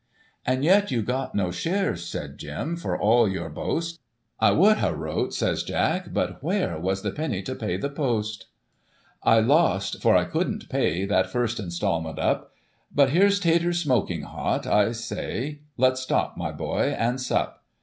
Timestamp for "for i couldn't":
10.01-10.69